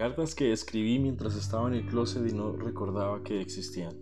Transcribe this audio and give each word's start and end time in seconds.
cartas 0.00 0.34
que 0.34 0.50
escribí 0.50 0.98
mientras 0.98 1.36
estaba 1.36 1.68
en 1.68 1.74
el 1.74 1.84
closet 1.84 2.26
y 2.26 2.34
no 2.34 2.56
recordaba 2.56 3.22
que 3.22 3.38
existían. 3.38 3.94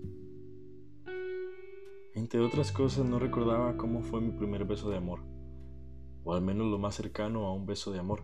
Entre 2.14 2.38
otras 2.38 2.70
cosas 2.70 3.04
no 3.04 3.18
recordaba 3.18 3.76
cómo 3.76 4.02
fue 4.02 4.20
mi 4.20 4.30
primer 4.30 4.64
beso 4.64 4.90
de 4.90 4.96
amor, 4.96 5.24
o 6.22 6.34
al 6.34 6.40
menos 6.40 6.68
lo 6.68 6.78
más 6.78 6.94
cercano 6.94 7.46
a 7.46 7.52
un 7.52 7.66
beso 7.66 7.90
de 7.90 7.98
amor. 7.98 8.22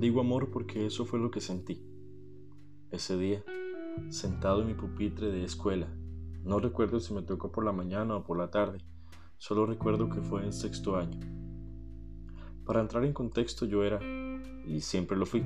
Digo 0.00 0.22
amor 0.22 0.50
porque 0.50 0.86
eso 0.86 1.04
fue 1.04 1.18
lo 1.18 1.30
que 1.30 1.42
sentí. 1.42 1.86
Ese 2.90 3.18
día, 3.18 3.44
sentado 4.08 4.62
en 4.62 4.68
mi 4.68 4.72
pupitre 4.72 5.30
de 5.30 5.44
escuela, 5.44 5.94
no 6.42 6.58
recuerdo 6.58 7.00
si 7.00 7.12
me 7.12 7.20
tocó 7.20 7.52
por 7.52 7.66
la 7.66 7.72
mañana 7.72 8.16
o 8.16 8.24
por 8.24 8.38
la 8.38 8.50
tarde, 8.50 8.78
solo 9.36 9.66
recuerdo 9.66 10.08
que 10.08 10.22
fue 10.22 10.42
en 10.42 10.54
sexto 10.54 10.96
año. 10.96 11.20
Para 12.64 12.80
entrar 12.80 13.04
en 13.04 13.12
contexto 13.12 13.66
yo 13.66 13.84
era, 13.84 14.00
y 14.66 14.80
siempre 14.80 15.18
lo 15.18 15.26
fui, 15.26 15.44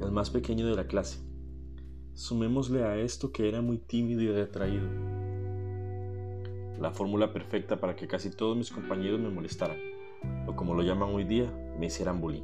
el 0.00 0.10
más 0.10 0.30
pequeño 0.30 0.66
de 0.66 0.76
la 0.76 0.86
clase. 0.86 1.20
Sumémosle 2.14 2.84
a 2.84 2.96
esto 2.96 3.32
que 3.32 3.48
era 3.48 3.60
muy 3.60 3.78
tímido 3.78 4.22
y 4.22 4.32
retraído. 4.32 4.88
La 6.78 6.90
fórmula 6.92 7.32
perfecta 7.32 7.78
para 7.78 7.94
que 7.94 8.08
casi 8.08 8.30
todos 8.30 8.56
mis 8.56 8.70
compañeros 8.70 9.20
me 9.20 9.30
molestaran, 9.30 9.78
o 10.46 10.56
como 10.56 10.74
lo 10.74 10.82
llaman 10.82 11.10
hoy 11.10 11.24
día, 11.24 11.50
me 11.78 11.86
hicieran 11.86 12.20
bullying. 12.20 12.42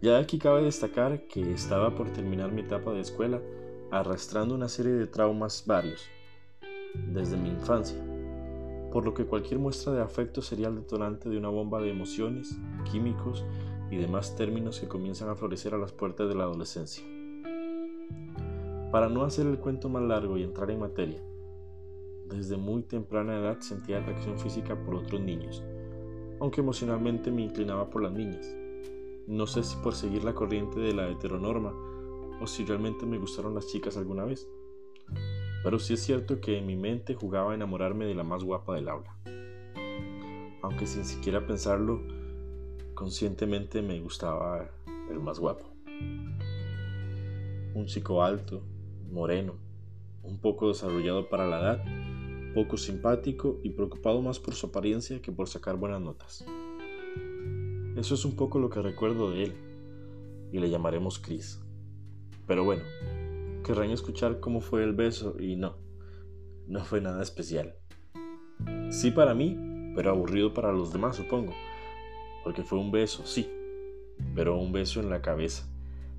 Ya 0.00 0.18
aquí 0.18 0.38
cabe 0.38 0.62
destacar 0.62 1.26
que 1.28 1.52
estaba 1.52 1.94
por 1.94 2.10
terminar 2.10 2.50
mi 2.52 2.62
etapa 2.62 2.92
de 2.92 3.00
escuela 3.00 3.40
arrastrando 3.90 4.54
una 4.54 4.68
serie 4.68 4.92
de 4.92 5.06
traumas 5.06 5.64
varios, 5.66 6.08
desde 7.08 7.36
mi 7.36 7.50
infancia, 7.50 7.98
por 8.90 9.04
lo 9.04 9.14
que 9.14 9.26
cualquier 9.26 9.60
muestra 9.60 9.92
de 9.92 10.02
afecto 10.02 10.42
sería 10.42 10.68
el 10.68 10.76
detonante 10.76 11.28
de 11.28 11.36
una 11.36 11.50
bomba 11.50 11.80
de 11.80 11.90
emociones, 11.90 12.56
químicos 12.90 13.44
y 13.92 13.96
demás 13.98 14.34
términos 14.36 14.80
que 14.80 14.88
comienzan 14.88 15.28
a 15.28 15.34
florecer 15.34 15.74
a 15.74 15.78
las 15.78 15.92
puertas 15.92 16.26
de 16.26 16.34
la 16.34 16.44
adolescencia. 16.44 17.04
Para 18.90 19.10
no 19.10 19.22
hacer 19.22 19.46
el 19.46 19.58
cuento 19.58 19.90
más 19.90 20.02
largo 20.02 20.38
y 20.38 20.42
entrar 20.42 20.70
en 20.70 20.80
materia, 20.80 21.22
desde 22.24 22.56
muy 22.56 22.84
temprana 22.84 23.38
edad 23.38 23.60
sentía 23.60 23.98
atracción 23.98 24.38
física 24.38 24.82
por 24.82 24.94
otros 24.94 25.20
niños, 25.20 25.62
aunque 26.40 26.62
emocionalmente 26.62 27.30
me 27.30 27.42
inclinaba 27.42 27.90
por 27.90 28.02
las 28.02 28.12
niñas. 28.12 28.56
No 29.26 29.46
sé 29.46 29.62
si 29.62 29.76
por 29.76 29.94
seguir 29.94 30.24
la 30.24 30.34
corriente 30.34 30.80
de 30.80 30.94
la 30.94 31.10
heteronorma 31.10 31.74
o 32.40 32.46
si 32.46 32.64
realmente 32.64 33.04
me 33.04 33.18
gustaron 33.18 33.54
las 33.54 33.66
chicas 33.66 33.98
alguna 33.98 34.24
vez. 34.24 34.48
Pero 35.62 35.78
sí 35.78 35.92
es 35.92 36.00
cierto 36.00 36.40
que 36.40 36.56
en 36.56 36.66
mi 36.66 36.76
mente 36.76 37.14
jugaba 37.14 37.52
a 37.52 37.54
enamorarme 37.54 38.06
de 38.06 38.14
la 38.14 38.24
más 38.24 38.42
guapa 38.42 38.74
del 38.74 38.88
aula. 38.88 39.14
Aunque 40.62 40.86
sin 40.86 41.04
siquiera 41.04 41.46
pensarlo, 41.46 42.21
conscientemente 43.02 43.82
me 43.82 43.98
gustaba 43.98 44.70
el 45.10 45.18
más 45.18 45.40
guapo. 45.40 45.74
Un 47.74 47.86
chico 47.86 48.22
alto, 48.22 48.62
moreno, 49.10 49.54
un 50.22 50.38
poco 50.38 50.68
desarrollado 50.68 51.28
para 51.28 51.48
la 51.48 51.58
edad, 51.58 51.84
poco 52.54 52.76
simpático 52.76 53.58
y 53.64 53.70
preocupado 53.70 54.22
más 54.22 54.38
por 54.38 54.54
su 54.54 54.66
apariencia 54.66 55.20
que 55.20 55.32
por 55.32 55.48
sacar 55.48 55.78
buenas 55.78 56.00
notas. 56.00 56.44
Eso 57.96 58.14
es 58.14 58.24
un 58.24 58.36
poco 58.36 58.60
lo 58.60 58.70
que 58.70 58.80
recuerdo 58.80 59.32
de 59.32 59.46
él, 59.46 59.54
y 60.52 60.60
le 60.60 60.70
llamaremos 60.70 61.18
Chris. 61.18 61.60
Pero 62.46 62.62
bueno, 62.62 62.84
querrán 63.64 63.90
escuchar 63.90 64.38
cómo 64.38 64.60
fue 64.60 64.84
el 64.84 64.92
beso 64.92 65.34
y 65.40 65.56
no, 65.56 65.76
no 66.68 66.84
fue 66.84 67.00
nada 67.00 67.20
especial. 67.20 67.74
Sí 68.90 69.10
para 69.10 69.34
mí, 69.34 69.58
pero 69.96 70.10
aburrido 70.10 70.54
para 70.54 70.70
los 70.70 70.92
demás, 70.92 71.16
supongo, 71.16 71.52
porque 72.44 72.62
fue 72.62 72.78
un 72.78 72.90
beso, 72.90 73.24
sí, 73.26 73.50
pero 74.34 74.58
un 74.58 74.72
beso 74.72 75.00
en 75.00 75.10
la 75.10 75.22
cabeza, 75.22 75.68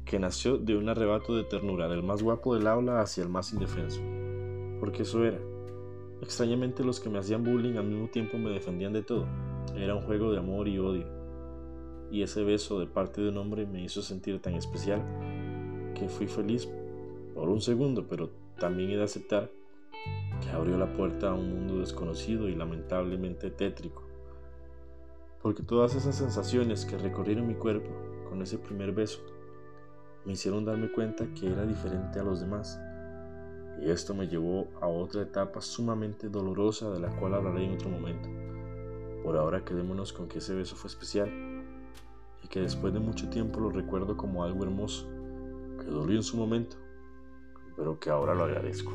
que 0.06 0.20
nació 0.20 0.58
de 0.58 0.76
un 0.76 0.90
arrebato 0.90 1.36
de 1.36 1.44
ternura 1.44 1.88
del 1.88 2.04
más 2.04 2.24
guapo 2.24 2.56
del 2.56 2.68
aula 2.68 3.02
hacia 3.02 3.24
el 3.24 3.30
más 3.30 3.54
indefenso, 3.54 4.02
porque 4.80 5.04
eso 5.04 5.24
era. 5.26 5.40
Extrañamente 6.22 6.84
los 6.84 7.00
que 7.00 7.10
me 7.10 7.20
hacían 7.20 7.44
bullying 7.44 7.76
al 7.76 7.86
mismo 7.86 8.08
tiempo 8.08 8.38
me 8.38 8.50
defendían 8.50 8.94
de 8.94 9.04
todo. 9.04 9.26
Era 9.76 9.96
un 9.96 10.04
juego 10.04 10.32
de 10.32 10.40
amor 10.40 10.68
y 10.70 10.80
odio 10.80 11.24
y 12.14 12.22
ese 12.22 12.44
beso 12.44 12.80
de 12.80 12.86
parte 12.86 13.22
de 13.22 13.30
un 13.30 13.38
hombre 13.38 13.66
me 13.66 13.84
hizo 13.84 14.04
sentir 14.04 14.40
tan 14.40 14.54
especial 14.54 15.02
que 15.96 16.08
fui 16.08 16.28
feliz 16.28 16.70
por 17.34 17.50
un 17.50 17.60
segundo, 17.60 18.06
pero 18.08 18.30
también 18.60 18.92
he 18.92 18.98
de 18.98 19.04
aceptar 19.04 19.50
que 20.40 20.50
abrió 20.52 20.78
la 20.78 20.94
puerta 20.94 21.32
a 21.32 21.34
un 21.34 21.50
mundo 21.50 21.80
desconocido 21.80 22.48
y 22.48 22.56
lamentablemente 22.56 23.50
tétrico. 23.50 24.04
Porque 25.44 25.62
todas 25.62 25.94
esas 25.94 26.16
sensaciones 26.16 26.86
que 26.86 26.98
recorrieron 26.98 27.46
mi 27.46 27.56
cuerpo 27.56 27.92
con 28.30 28.42
ese 28.42 28.58
primer 28.58 28.94
beso 28.94 29.20
me 30.26 30.32
hicieron 30.32 30.64
darme 30.64 30.90
cuenta 30.90 31.28
que 31.34 31.52
era 31.52 31.66
diferente 31.66 32.18
a 32.18 32.24
los 32.24 32.40
demás. 32.40 32.80
Y 33.82 33.90
esto 33.90 34.14
me 34.14 34.30
llevó 34.30 34.70
a 34.80 34.88
otra 34.88 35.22
etapa 35.22 35.60
sumamente 35.60 36.30
dolorosa 36.30 36.90
de 36.92 37.02
la 37.02 37.10
cual 37.18 37.34
hablaré 37.34 37.66
en 37.66 37.74
otro 37.74 37.90
momento. 37.90 38.30
Por 39.22 39.36
ahora 39.36 39.66
quedémonos 39.66 40.14
con 40.14 40.30
que 40.30 40.38
ese 40.38 40.56
beso 40.56 40.78
fue 40.78 40.88
especial 40.88 41.30
y 42.42 42.48
que 42.48 42.62
después 42.62 42.94
de 42.94 43.02
mucho 43.02 43.30
tiempo 43.30 43.60
lo 43.60 43.70
recuerdo 43.70 44.16
como 44.16 44.46
algo 44.46 44.64
hermoso, 44.64 45.10
que 45.78 45.88
dolió 45.88 46.16
en 46.16 46.24
su 46.24 46.38
momento, 46.38 46.78
pero 47.76 48.00
que 48.00 48.10
ahora 48.10 48.34
lo 48.34 48.46
agradezco. 48.46 48.94